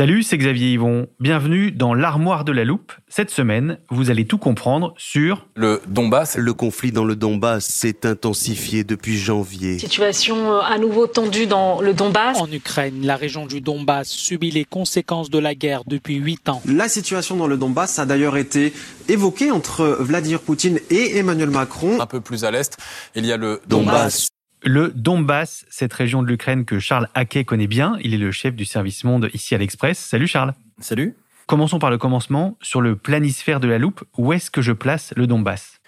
Salut, 0.00 0.22
c'est 0.22 0.38
Xavier 0.38 0.72
Yvon. 0.72 1.08
Bienvenue 1.20 1.72
dans 1.72 1.92
l'armoire 1.92 2.46
de 2.46 2.52
la 2.52 2.64
loupe. 2.64 2.94
Cette 3.06 3.28
semaine, 3.28 3.76
vous 3.90 4.08
allez 4.08 4.24
tout 4.24 4.38
comprendre 4.38 4.94
sur 4.96 5.46
Le 5.54 5.82
Donbass, 5.88 6.38
Le 6.38 6.54
conflit 6.54 6.90
dans 6.90 7.04
le 7.04 7.16
Donbass 7.16 7.66
s'est 7.66 8.06
intensifié 8.06 8.82
depuis 8.82 9.18
janvier. 9.18 9.78
Situation 9.78 10.54
euh, 10.54 10.60
à 10.60 10.78
nouveau 10.78 11.06
tendue 11.06 11.46
dans 11.46 11.82
le 11.82 11.92
Donbass. 11.92 12.38
En 12.40 12.50
Ukraine, 12.50 13.02
la 13.04 13.16
région 13.16 13.44
du 13.44 13.60
Donbass 13.60 14.08
subit 14.08 14.50
les 14.50 14.64
conséquences 14.64 15.28
de 15.28 15.38
la 15.38 15.54
guerre 15.54 15.82
depuis 15.86 16.14
huit 16.14 16.48
ans. 16.48 16.62
La 16.64 16.88
situation 16.88 17.36
dans 17.36 17.46
le 17.46 17.58
Donbass 17.58 17.98
a 17.98 18.06
d'ailleurs 18.06 18.38
été 18.38 18.72
évoquée 19.10 19.50
entre 19.50 19.98
Vladimir 20.00 20.40
Poutine 20.40 20.80
et 20.88 21.18
Emmanuel 21.18 21.50
Macron. 21.50 22.00
un 22.00 22.06
peu 22.06 22.22
plus 22.22 22.44
à 22.44 22.50
l'est, 22.50 22.74
il 23.16 23.26
y 23.26 23.32
a 23.32 23.36
le 23.36 23.60
Donbass. 23.68 24.29
Le 24.62 24.92
Donbass, 24.94 25.64
cette 25.70 25.92
région 25.92 26.22
de 26.22 26.28
l'Ukraine 26.28 26.64
que 26.64 26.78
Charles 26.78 27.08
Hackey 27.14 27.44
connaît 27.44 27.66
bien. 27.66 27.96
Il 28.02 28.14
est 28.14 28.18
le 28.18 28.32
chef 28.32 28.54
du 28.54 28.64
service 28.64 29.04
monde 29.04 29.30
ici 29.32 29.54
à 29.54 29.58
l'Express. 29.58 29.98
Salut 29.98 30.26
Charles. 30.26 30.54
Salut. 30.80 31.14
Commençons 31.46 31.78
par 31.78 31.90
le 31.90 31.98
commencement. 31.98 32.56
Sur 32.60 32.80
le 32.80 32.96
planisphère 32.96 33.60
de 33.60 33.68
la 33.68 33.78
loupe, 33.78 34.04
où 34.16 34.32
est-ce 34.32 34.50
que 34.50 34.62
je 34.62 34.72
place 34.72 35.12
le 35.16 35.26
Donbass? 35.26 35.80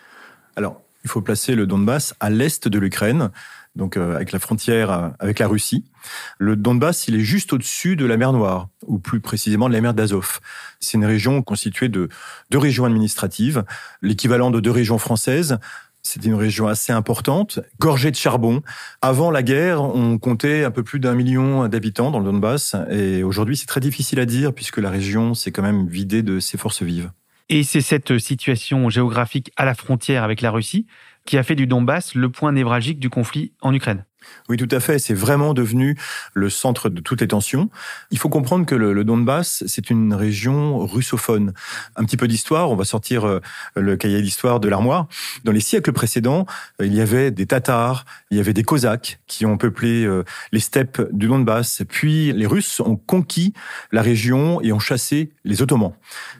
Alors, 0.57 0.81
il 1.05 1.11
faut 1.11 1.21
placer 1.21 1.55
le 1.55 1.67
Donbass 1.67 2.15
à 2.21 2.31
l'est 2.31 2.67
de 2.67 2.79
l'Ukraine, 2.79 3.31
donc 3.77 3.97
euh, 3.97 4.15
avec 4.15 4.33
la 4.33 4.39
frontière 4.39 4.91
euh, 4.91 5.09
avec 5.19 5.39
la 5.39 5.49
Russie. 5.49 5.85
Le 6.39 6.57
Donbass, 6.57 7.09
il 7.09 7.17
est 7.17 7.21
juste 7.21 7.53
au-dessus 7.53 7.97
de 7.97 8.07
la 8.07 8.17
mer 8.17 8.33
Noire, 8.33 8.69
ou 8.87 8.99
plus 8.99 9.21
précisément 9.21 9.69
de 9.69 9.75
la 9.75 9.81
mer 9.81 9.95
d'Azov. 9.95 10.41
C'est 10.81 10.97
une 10.97 11.05
région 11.05 11.43
constituée 11.43 11.89
de 11.89 12.09
deux 12.51 12.59
régions 12.59 12.85
administratives, 12.85 13.65
l'équivalent 14.01 14.51
de 14.51 14.61
deux 14.61 14.71
régions 14.71 14.99
françaises. 14.99 15.59
C'est 16.03 16.25
une 16.25 16.35
région 16.35 16.67
assez 16.67 16.93
importante, 16.93 17.61
gorgée 17.79 18.11
de 18.11 18.17
charbon. 18.17 18.63
Avant 19.01 19.31
la 19.31 19.43
guerre, 19.43 19.83
on 19.83 20.19
comptait 20.19 20.65
un 20.65 20.71
peu 20.71 20.83
plus 20.83 20.99
d'un 20.99 21.15
million 21.15 21.69
d'habitants 21.69 22.11
dans 22.11 22.19
le 22.19 22.25
Donbass, 22.25 22.75
et 22.91 23.23
aujourd'hui, 23.23 23.57
c'est 23.57 23.67
très 23.67 23.81
difficile 23.81 24.19
à 24.19 24.27
dire 24.27 24.53
puisque 24.53 24.79
la 24.79 24.91
région 24.91 25.35
s'est 25.35 25.53
quand 25.53 25.63
même 25.63 25.87
vidée 25.87 26.23
de 26.23 26.41
ses 26.41 26.59
forces 26.59 26.83
vives. 26.83 27.11
Et 27.49 27.65
c'est 27.65 27.81
cette 27.81 28.19
situation 28.19 28.89
géographique 28.89 29.53
à 29.57 29.65
la 29.65 29.75
frontière 29.75 30.25
avec 30.25 30.41
la 30.41 30.51
Russie 30.51 30.87
qui 31.25 31.39
a 31.39 31.43
fait 31.43 31.55
du 31.55 31.67
Donbass 31.67 32.15
le 32.15 32.31
point 32.31 32.53
névralgique 32.53 32.99
du 32.99 33.11
conflit 33.11 33.53
en 33.61 33.73
Ukraine. 33.73 34.05
Oui, 34.49 34.57
tout 34.57 34.69
à 34.71 34.81
fait. 34.81 34.99
C'est 34.99 35.15
vraiment 35.15 35.55
devenu 35.55 35.97
le 36.35 36.51
centre 36.51 36.89
de 36.89 37.01
toutes 37.01 37.21
les 37.21 37.29
tensions. 37.29 37.71
Il 38.11 38.19
faut 38.19 38.29
comprendre 38.29 38.67
que 38.67 38.75
le, 38.75 39.05
Donbass, 39.05 39.65
c'est 39.67 39.91
une 39.91 40.15
région 40.15 40.79
russophone. 40.79 41.53
Un 41.97 42.05
petit 42.05 42.17
peu 42.17 42.29
d'histoire, 42.29 42.71
on 42.71 42.77
va 42.77 42.85
sortir 42.85 43.27
euh, 43.27 43.41
le 43.77 43.97
cahier 43.97 44.23
d'histoire 44.23 44.61
de 44.61 44.69
l'armoire. 44.69 45.07
Dans 45.45 45.53
les 45.53 45.61
siècles 45.61 45.93
précédents, 45.93 46.47
euh, 46.81 46.87
il 46.87 46.95
y 46.95 47.01
avait 47.01 47.31
des 47.31 47.47
Tatars, 47.47 48.05
il 48.31 48.37
y 48.37 48.41
avait 48.41 48.53
des 48.53 48.63
Cosaques 48.63 49.21
qui 49.27 49.47
ont 49.47 49.57
peuplé 49.57 50.05
euh, 50.05 50.25
les 50.53 50.61
steppes 50.61 51.03
du 51.13 51.27
Donbass. 51.27 51.83
Puis 51.89 52.33
les 52.33 52.47
Russes 52.47 52.81
ont 52.81 52.97
conquis 52.97 53.53
la 53.91 54.03
région 54.03 54.61
et 54.63 54.73
ont 54.73 54.79
chassé 54.79 55.33
les 55.45 55.63
Ottomans. 55.63 55.93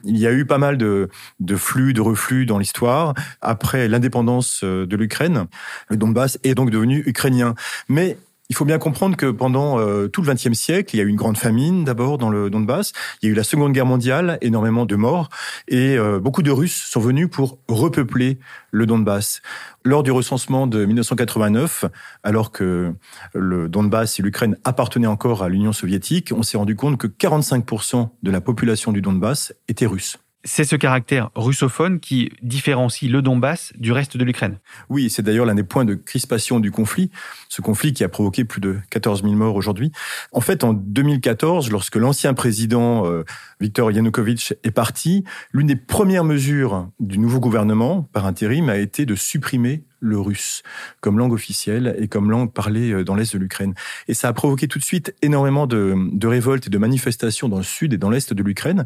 Il 0.03 0.17
y 0.17 0.27
a 0.27 0.31
eu 0.31 0.45
pas 0.45 0.57
mal 0.57 0.77
de, 0.77 1.09
flux, 1.55 1.93
de 1.93 2.01
reflux 2.01 2.45
dans 2.45 2.57
l'histoire. 2.57 3.13
Après 3.41 3.87
l'indépendance 3.87 4.63
de 4.63 4.95
l'Ukraine, 4.95 5.47
le 5.89 5.97
Donbass 5.97 6.37
est 6.43 6.55
donc 6.55 6.69
devenu 6.69 7.03
ukrainien. 7.05 7.55
Mais 7.89 8.17
il 8.49 8.55
faut 8.55 8.65
bien 8.65 8.77
comprendre 8.77 9.15
que 9.15 9.31
pendant 9.31 9.79
euh, 9.79 10.07
tout 10.07 10.21
le 10.21 10.31
XXe 10.31 10.53
siècle, 10.53 10.95
il 10.95 10.99
y 10.99 11.01
a 11.01 11.05
eu 11.05 11.07
une 11.07 11.15
grande 11.15 11.37
famine 11.37 11.85
d'abord 11.85 12.17
dans 12.17 12.29
le 12.29 12.49
Donbass. 12.49 12.91
Il 13.21 13.25
y 13.25 13.29
a 13.29 13.31
eu 13.31 13.35
la 13.35 13.43
Seconde 13.43 13.71
Guerre 13.71 13.85
mondiale, 13.85 14.37
énormément 14.41 14.85
de 14.85 14.95
morts, 14.95 15.29
et 15.67 15.97
euh, 15.97 16.19
beaucoup 16.19 16.43
de 16.43 16.51
Russes 16.51 16.83
sont 16.87 16.99
venus 16.99 17.29
pour 17.31 17.57
repeupler 17.67 18.37
le 18.69 18.85
Donbass. 18.85 19.41
Lors 19.83 20.03
du 20.03 20.11
recensement 20.11 20.67
de 20.67 20.85
1989, 20.85 21.85
alors 22.21 22.51
que 22.51 22.93
le 23.33 23.69
Donbass 23.69 24.19
et 24.19 24.21
l'Ukraine 24.21 24.57
appartenaient 24.65 25.07
encore 25.07 25.41
à 25.41 25.49
l'Union 25.49 25.73
soviétique, 25.73 26.31
on 26.35 26.43
s'est 26.43 26.57
rendu 26.57 26.75
compte 26.75 26.97
que 26.97 27.07
45% 27.07 28.09
de 28.21 28.31
la 28.31 28.41
population 28.41 28.91
du 28.91 29.01
Donbass 29.01 29.53
était 29.67 29.87
russe. 29.87 30.17
C'est 30.45 30.65
ce 30.65 30.75
caractère 30.75 31.29
russophone 31.35 32.01
qui 32.01 32.33
différencie 32.41 33.09
le 33.09 33.21
Donbass 33.21 33.71
du 33.77 33.93
reste 33.93 34.17
de 34.17 34.25
l'Ukraine. 34.25 34.57
Oui, 34.89 35.09
c'est 35.09 35.21
d'ailleurs 35.21 35.45
l'un 35.45 35.55
des 35.55 35.63
points 35.63 35.85
de 35.85 35.95
crispation 35.95 36.59
du 36.59 36.69
conflit, 36.69 37.09
ce 37.47 37.61
conflit 37.61 37.93
qui 37.93 38.03
a 38.03 38.09
provoqué 38.09 38.43
plus 38.43 38.59
de 38.59 38.77
14 38.89 39.23
000 39.23 39.35
morts 39.35 39.55
aujourd'hui. 39.55 39.93
En 40.33 40.41
fait, 40.41 40.65
en 40.65 40.73
2014, 40.73 41.71
lorsque 41.71 41.95
l'ancien 41.95 42.33
président 42.33 43.05
euh, 43.05 43.23
Viktor 43.63 43.93
Yanukovych 43.93 44.53
est 44.65 44.71
parti, 44.71 45.23
l'une 45.53 45.67
des 45.67 45.77
premières 45.77 46.25
mesures 46.25 46.89
du 46.99 47.17
nouveau 47.17 47.39
gouvernement, 47.39 48.03
par 48.11 48.25
intérim, 48.25 48.67
a 48.67 48.75
été 48.75 49.05
de 49.05 49.15
supprimer 49.15 49.85
le 50.01 50.19
russe 50.19 50.63
comme 50.99 51.17
langue 51.17 51.31
officielle 51.31 51.95
et 51.97 52.09
comme 52.09 52.29
langue 52.29 52.51
parlée 52.51 52.91
euh, 52.91 53.05
dans 53.05 53.15
l'est 53.15 53.33
de 53.33 53.39
l'Ukraine. 53.39 53.73
Et 54.09 54.13
ça 54.13 54.27
a 54.27 54.33
provoqué 54.33 54.67
tout 54.67 54.79
de 54.79 54.83
suite 54.83 55.15
énormément 55.21 55.65
de, 55.65 55.95
révoltes 56.27 56.67
et 56.67 56.69
de 56.69 56.77
manifestations 56.77 57.47
dans 57.47 57.55
le 57.55 57.63
sud 57.63 57.93
et 57.93 57.97
dans 57.97 58.09
l'est 58.09 58.33
de 58.33 58.43
l'Ukraine, 58.43 58.81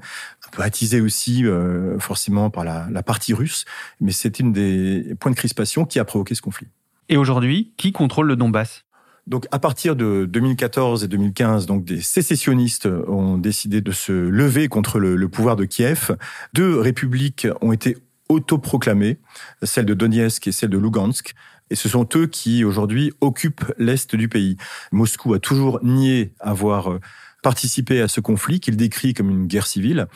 un 0.45 0.49
peu 0.51 0.61
attisé 0.61 1.01
aussi 1.01 1.43
euh, 1.43 1.97
forcément 1.97 2.51
par 2.51 2.63
la, 2.63 2.87
la 2.91 3.01
partie 3.01 3.33
russe, 3.33 3.65
mais 3.99 4.11
c'est 4.11 4.39
une 4.39 4.53
des 4.53 5.15
points 5.19 5.31
de 5.31 5.37
crispation 5.37 5.85
qui 5.85 5.97
a 5.97 6.05
provoqué 6.05 6.35
ce 6.35 6.43
conflit. 6.43 6.67
Et 7.09 7.17
aujourd'hui, 7.17 7.73
qui 7.77 7.91
contrôle 7.93 8.27
le 8.27 8.35
Donbass? 8.35 8.85
Donc, 9.27 9.45
à 9.51 9.59
partir 9.59 9.97
de 9.97 10.25
2014 10.25 11.03
et 11.03 11.09
2015, 11.09 11.65
donc 11.65 11.83
des 11.83 12.01
sécessionnistes 12.01 12.87
ont 13.07 13.37
décidé 13.37 13.81
de 13.81 13.91
se 13.91 14.13
lever 14.13 14.69
contre 14.69 14.99
le, 14.99 15.27
pouvoir 15.27 15.57
de 15.57 15.65
Kiev. 15.65 16.15
Deux 16.53 16.79
républiques 16.79 17.45
ont 17.59 17.73
été 17.73 17.97
autoproclamées, 18.29 19.17
celle 19.63 19.85
de 19.85 19.93
Donetsk 19.93 20.47
et 20.47 20.53
celle 20.53 20.69
de 20.69 20.77
Lugansk. 20.77 21.35
Et 21.69 21.75
ce 21.75 21.89
sont 21.89 22.07
eux 22.15 22.27
qui, 22.27 22.63
aujourd'hui, 22.63 23.11
occupent 23.19 23.65
l'Est 23.77 24.15
du 24.15 24.29
pays. 24.29 24.55
Moscou 24.93 25.33
a 25.33 25.39
toujours 25.39 25.81
nié 25.83 26.31
avoir 26.39 26.93
euh, 26.93 26.99
participé 27.43 27.99
à 27.99 28.07
ce 28.07 28.21
conflit 28.21 28.61
qu'il 28.61 28.77
décrit 28.77 29.13
comme 29.13 29.29
une 29.29 29.47
guerre 29.47 29.67
civile, 29.67 30.07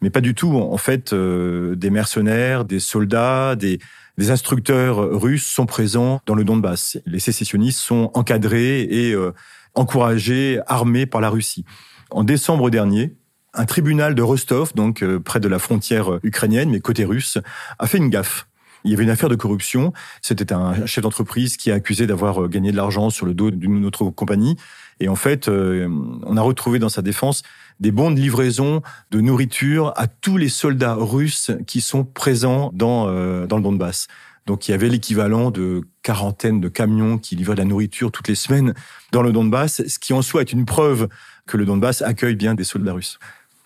mais 0.00 0.10
pas 0.10 0.20
du 0.20 0.34
tout. 0.34 0.56
En 0.56 0.76
fait, 0.76 1.12
euh, 1.12 1.74
des 1.76 1.90
mercenaires, 1.90 2.64
des 2.64 2.80
soldats, 2.80 3.56
des, 3.56 3.78
des 4.18 4.30
instructeurs 4.30 4.96
russes 5.20 5.46
sont 5.46 5.66
présents 5.66 6.20
dans 6.26 6.34
le 6.34 6.44
Donbass. 6.44 6.98
Les 7.06 7.20
sécessionnistes 7.20 7.80
sont 7.80 8.10
encadrés 8.14 8.82
et 8.82 9.12
euh, 9.12 9.32
encouragés, 9.74 10.60
armés 10.66 11.06
par 11.06 11.20
la 11.20 11.30
Russie. 11.30 11.64
En 12.10 12.24
décembre 12.24 12.70
dernier, 12.70 13.16
un 13.54 13.64
tribunal 13.64 14.14
de 14.14 14.22
Rostov, 14.22 14.74
donc 14.74 15.02
euh, 15.02 15.20
près 15.20 15.40
de 15.40 15.48
la 15.48 15.58
frontière 15.58 16.18
ukrainienne, 16.22 16.70
mais 16.70 16.80
côté 16.80 17.04
russe, 17.04 17.38
a 17.78 17.86
fait 17.86 17.98
une 17.98 18.10
gaffe. 18.10 18.46
Il 18.84 18.90
y 18.90 18.94
avait 18.94 19.04
une 19.04 19.10
affaire 19.10 19.28
de 19.28 19.34
corruption. 19.34 19.92
C'était 20.22 20.52
un 20.52 20.86
chef 20.86 21.02
d'entreprise 21.02 21.56
qui 21.56 21.70
est 21.70 21.72
accusé 21.72 22.06
d'avoir 22.06 22.42
euh, 22.42 22.48
gagné 22.48 22.72
de 22.72 22.76
l'argent 22.76 23.10
sur 23.10 23.26
le 23.26 23.34
dos 23.34 23.50
d'une 23.50 23.84
autre 23.84 24.10
compagnie. 24.10 24.56
Et 25.00 25.08
en 25.08 25.16
fait, 25.16 25.48
euh, 25.48 25.88
on 26.22 26.36
a 26.36 26.40
retrouvé 26.40 26.78
dans 26.78 26.88
sa 26.88 27.02
défense 27.02 27.42
des 27.80 27.90
bons 27.90 28.10
de 28.10 28.20
livraison 28.20 28.82
de 29.10 29.20
nourriture 29.20 29.92
à 29.96 30.06
tous 30.06 30.36
les 30.36 30.48
soldats 30.48 30.94
russes 30.94 31.50
qui 31.66 31.80
sont 31.80 32.04
présents 32.04 32.70
dans, 32.74 33.08
euh, 33.08 33.46
dans 33.46 33.56
le 33.56 33.62
Donbass. 33.62 34.06
Donc 34.46 34.68
il 34.68 34.70
y 34.70 34.74
avait 34.74 34.88
l'équivalent 34.88 35.50
de 35.50 35.82
quarantaine 36.02 36.60
de 36.60 36.68
camions 36.68 37.18
qui 37.18 37.36
livraient 37.36 37.54
de 37.54 37.60
la 37.60 37.66
nourriture 37.66 38.10
toutes 38.10 38.28
les 38.28 38.34
semaines 38.34 38.74
dans 39.12 39.22
le 39.22 39.32
Donbass, 39.32 39.82
ce 39.86 39.98
qui 39.98 40.12
en 40.12 40.22
soi 40.22 40.42
est 40.42 40.52
une 40.52 40.64
preuve 40.64 41.08
que 41.46 41.56
le 41.56 41.64
Donbass 41.64 42.02
accueille 42.02 42.36
bien 42.36 42.54
des 42.54 42.64
soldats 42.64 42.92
russes. 42.92 43.18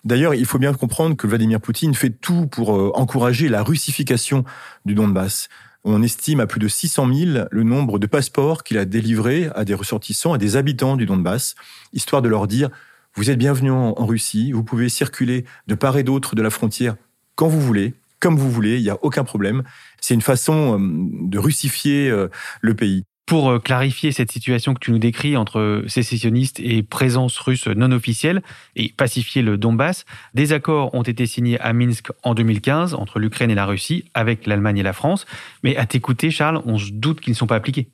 D'ailleurs, 0.03 0.35
il 0.35 0.45
faut 0.45 0.59
bien 0.59 0.73
comprendre 0.73 1.15
que 1.17 1.25
Vladimir 1.25 1.59
Poutine 1.59 1.95
fait 1.95 2.11
tout 2.11 2.45
pour 2.47 2.75
euh, 2.75 2.91
encourager 2.93 3.49
la 3.49 3.63
russification 3.63 4.45
du 4.85 4.93
Donbass. 4.93 5.49
On 5.83 6.01
estime 6.03 6.39
à 6.39 6.47
plus 6.47 6.59
de 6.59 6.67
600 6.67 7.13
000 7.13 7.47
le 7.49 7.63
nombre 7.63 7.99
de 7.99 8.05
passeports 8.05 8.63
qu'il 8.63 8.77
a 8.77 8.85
délivrés 8.85 9.49
à 9.55 9.65
des 9.65 9.73
ressortissants, 9.73 10.33
à 10.33 10.37
des 10.37 10.55
habitants 10.55 10.95
du 10.95 11.05
Donbass, 11.05 11.55
histoire 11.93 12.21
de 12.21 12.29
leur 12.29 12.47
dire 12.47 12.69
vous 13.15 13.29
êtes 13.29 13.37
bienvenus 13.37 13.71
en, 13.71 14.05
Russie, 14.05 14.51
vous 14.51 14.63
pouvez 14.63 14.89
circuler 14.89 15.45
de 15.67 15.75
part 15.75 15.97
et 15.97 16.03
d'autre 16.03 16.35
de 16.35 16.41
la 16.41 16.49
frontière 16.49 16.95
quand 17.35 17.47
vous 17.47 17.61
voulez, 17.61 17.93
comme 18.19 18.37
vous 18.37 18.49
voulez, 18.49 18.77
il 18.77 18.83
n'y 18.83 18.89
a 18.89 18.97
aucun 19.03 19.23
problème. 19.23 19.63
C'est 20.01 20.13
une 20.13 20.21
façon 20.21 20.79
euh, 20.79 21.29
de 21.29 21.37
russifier 21.37 22.09
euh, 22.09 22.29
le 22.61 22.73
pays. 22.73 23.03
Pour 23.25 23.49
euh, 23.49 23.59
clarifier 23.59 24.11
cette 24.11 24.31
situation 24.31 24.75
que 24.75 24.79
tu 24.79 24.91
nous 24.91 24.99
décris 24.99 25.35
entre 25.35 25.83
sécessionnistes 25.87 26.59
et 26.59 26.83
présence 26.83 27.37
russe 27.39 27.65
non 27.67 27.91
officielle 27.91 28.43
et 28.75 28.93
pacifier 28.95 29.41
le 29.41 29.57
Donbass, 29.57 30.05
des 30.35 30.53
accords 30.53 30.93
ont 30.93 31.01
été 31.01 31.25
signés 31.25 31.59
à 31.59 31.73
Minsk 31.73 32.11
en 32.21 32.35
2015 32.35 32.93
entre 32.93 33.17
l'Ukraine 33.17 33.49
et 33.49 33.55
la 33.55 33.65
Russie, 33.65 34.05
avec 34.13 34.45
l'Allemagne 34.45 34.77
et 34.77 34.83
la 34.83 34.93
France. 34.93 35.25
Mais 35.63 35.75
à 35.75 35.87
t'écouter, 35.87 36.29
Charles, 36.29 36.61
on 36.65 36.77
se 36.77 36.91
doute 36.91 37.19
qu'ils 37.19 37.31
ne 37.31 37.37
sont 37.37 37.47
pas 37.47 37.55
appliqués. 37.55 37.89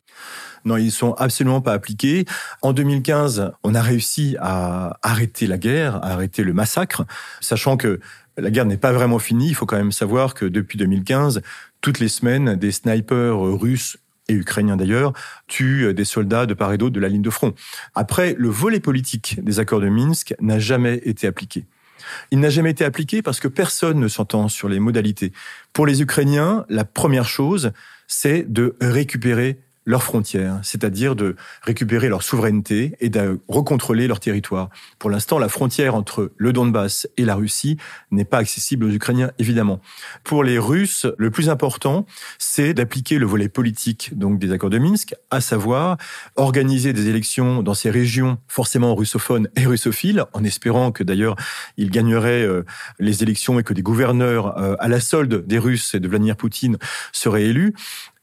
Non, 0.66 0.76
ils 0.76 0.92
sont 0.92 1.14
absolument 1.14 1.62
pas 1.62 1.74
appliqués. 1.74 2.26
En 2.62 2.74
2015, 2.74 3.54
on 3.64 3.74
a 3.74 3.82
réussi 3.82 4.36
à 4.40 4.98
arrêter 5.02 5.48
la 5.48 5.58
guerre, 5.58 5.96
à 6.04 6.12
arrêter 6.12 6.44
le 6.44 6.54
massacre, 6.54 7.06
sachant 7.40 7.78
que 7.78 8.02
la 8.38 8.52
guerre 8.52 8.66
n'est 8.66 8.78
pas 8.78 8.92
vraiment 8.92 9.20
finie. 9.20 9.48
Il 9.48 9.56
faut 9.56 9.66
quand 9.66 9.78
même 9.78 9.94
savoir 9.94 10.34
que 10.34 10.46
depuis 10.46 10.78
2015, 10.78 11.42
toutes 11.80 12.00
les 12.00 12.10
semaines, 12.10 12.56
des 12.56 12.72
snipers 12.72 13.40
russes 13.40 13.98
et 14.32 14.36
ukrainiens 14.36 14.78
d'ailleurs, 14.78 15.14
tuent 15.48 15.88
euh, 15.88 15.94
des 15.94 16.06
soldats 16.06 16.46
de 16.46 16.54
part 16.54 16.74
et 16.74 16.78
d'autre 16.78 16.94
de 16.94 17.00
la 17.00 17.10
ligne 17.10 17.22
de 17.22 17.30
front. 17.30 17.54
Après, 17.96 18.36
le 18.38 18.50
volet 18.50 18.80
politique 18.80 19.44
des 19.44 19.60
accords 19.60 19.82
de 19.82 19.90
Minsk 19.90 20.34
n'a 20.40 20.60
jamais 20.60 21.02
été 21.04 21.28
appliqué. 21.28 21.66
Il 22.32 22.40
n'a 22.40 22.50
jamais 22.50 22.72
été 22.72 22.84
appliqué 22.84 23.22
parce 23.22 23.40
que 23.40 23.48
personne 23.48 24.00
ne 24.00 24.08
s'entend 24.08 24.48
sur 24.48 24.70
les 24.70 24.80
modalités. 24.80 25.32
Pour 25.74 25.86
les 25.86 26.02
Ukrainiens, 26.02 26.66
la 26.70 26.84
première 26.84 27.28
chose, 27.28 27.72
c'est 28.08 28.52
de 28.52 28.76
récupérer 28.82 29.60
leurs 29.86 30.04
frontières, 30.04 30.60
c'est-à-dire 30.64 31.16
de 31.16 31.36
récupérer 31.64 32.08
leur 32.08 32.22
souveraineté 32.22 32.96
et 33.00 33.10
de 33.10 33.40
recontrôler 33.48 34.08
leur 34.08 34.20
territoire. 34.20 34.70
Pour 35.00 35.10
l'instant, 35.10 35.40
la 35.40 35.50
frontière 35.50 35.96
entre 35.96 36.32
le 36.38 36.54
Donbass 36.54 37.08
et 37.18 37.26
la 37.26 37.36
Russie 37.36 37.78
n'est 38.12 38.26
pas 38.26 38.38
accessible 38.38 38.86
aux 38.86 38.92
Ukrainiens, 38.92 39.32
évidemment. 39.40 39.82
Pour 40.24 40.44
les 40.44 40.60
Russes, 40.60 41.08
le 41.18 41.32
plus 41.32 41.50
important, 41.50 42.06
c'est 42.38 42.74
d'appliquer 42.74 43.18
le 43.18 43.26
volet 43.26 43.50
politique 43.50 44.18
donc 44.18 44.40
des 44.40 44.52
accords 44.52 44.70
de 44.70 44.78
Minsk, 44.78 45.16
à 45.32 45.42
savoir 45.42 45.98
organiser 46.36 46.94
des 46.94 47.10
élections 47.10 47.64
dans 47.64 47.74
ces 47.74 47.90
régions 47.90 48.38
forcément 48.48 48.94
russophones 48.94 49.50
et 49.56 49.66
russophiles, 49.66 50.26
en 50.34 50.44
espérant 50.44 50.92
que 50.92 51.04
d'ailleurs 51.04 51.36
ils 51.78 51.90
gagneraient 51.90 52.44
euh, 52.44 52.66
les 53.00 53.24
élections 53.24 53.60
et 53.60 53.64
que 53.64 53.74
des 53.74 53.82
gouverneurs 53.82 54.58
euh, 54.58 54.76
à 54.80 54.88
la 54.88 55.00
solde 55.00 55.46
des 55.48 55.58
Russes 55.58 55.96
et 55.96 56.00
de 56.00 56.08
Vladimir 56.08 56.36
Poutine 56.36 56.78
seraient 57.12 57.46
élus 57.46 57.74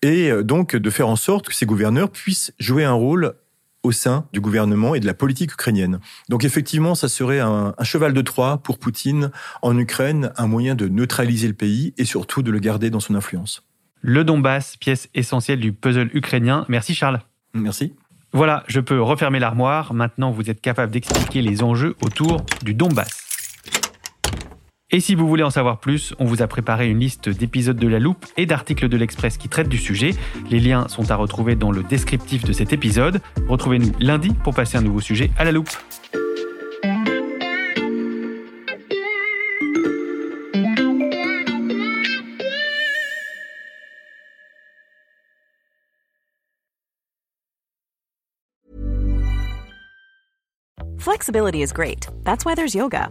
et 0.02 0.30
euh, 0.30 0.42
donc 0.42 0.76
de 0.76 0.90
faire 0.90 1.08
en 1.08 1.16
sorte 1.16 1.48
que 1.48 1.54
ces 1.54 1.66
gouverneurs 1.66 2.10
puissent 2.10 2.52
jouer 2.58 2.84
un 2.84 2.92
rôle 2.92 3.34
au 3.82 3.92
sein 3.92 4.26
du 4.32 4.40
gouvernement 4.40 4.94
et 4.94 5.00
de 5.00 5.06
la 5.06 5.14
politique 5.14 5.52
ukrainienne. 5.52 6.00
Donc 6.28 6.44
effectivement, 6.44 6.94
ça 6.94 7.08
serait 7.08 7.40
un, 7.40 7.74
cheval 7.82 8.12
de 8.12 8.20
Troie 8.22 8.58
pour 8.58 8.78
Poutine 8.78 9.30
en 9.62 9.78
Ukraine, 9.78 10.32
un 10.36 10.46
moyen 10.46 10.74
de 10.74 10.88
neutraliser 10.88 11.48
le 11.48 11.54
pays 11.54 11.94
et 11.96 12.04
surtout 12.04 12.42
de 12.42 12.50
le 12.50 12.58
garder 12.58 12.90
dans 12.90 13.00
son 13.00 13.14
influence. 13.14 13.64
Le 14.00 14.24
Donbass, 14.24 14.76
pièce 14.76 15.08
essentielle 15.14 15.60
du 15.60 15.72
puzzle 15.72 16.10
ukrainien. 16.12 16.64
Merci 16.68 16.94
Charles. 16.94 17.20
Merci. 17.54 17.94
Voilà, 18.32 18.62
je 18.66 18.80
peux 18.80 19.00
refermer 19.00 19.38
l'armoire. 19.38 19.94
Maintenant, 19.94 20.30
vous 20.30 20.50
êtes 20.50 20.60
capable 20.60 20.92
d'expliquer 20.92 21.40
les 21.40 21.62
enjeux 21.62 21.96
autour 22.02 22.44
du 22.62 22.74
Donbass. 22.74 23.17
Et 24.90 25.00
si 25.00 25.14
vous 25.14 25.28
voulez 25.28 25.42
en 25.42 25.50
savoir 25.50 25.80
plus, 25.80 26.14
on 26.18 26.24
vous 26.24 26.40
a 26.40 26.46
préparé 26.46 26.88
une 26.88 26.98
liste 26.98 27.28
d'épisodes 27.28 27.76
de 27.76 27.86
La 27.86 27.98
Loupe 27.98 28.24
et 28.38 28.46
d'articles 28.46 28.88
de 28.88 28.96
l'Express 28.96 29.36
qui 29.36 29.50
traitent 29.50 29.68
du 29.68 29.76
sujet. 29.76 30.12
Les 30.50 30.60
liens 30.60 30.88
sont 30.88 31.10
à 31.10 31.14
retrouver 31.14 31.56
dans 31.56 31.70
le 31.70 31.82
descriptif 31.82 32.42
de 32.42 32.54
cet 32.54 32.72
épisode. 32.72 33.20
Retrouvez-nous 33.48 33.92
lundi 34.00 34.30
pour 34.42 34.54
passer 34.54 34.78
un 34.78 34.80
nouveau 34.80 35.00
sujet 35.00 35.30
à 35.36 35.44
la 35.44 35.52
loupe. 35.52 35.68
Flexibility 50.98 51.62
is 51.62 51.72
great. 51.72 52.08
That's 52.24 52.46
why 52.46 52.54
there's 52.54 52.74
yoga. 52.74 53.10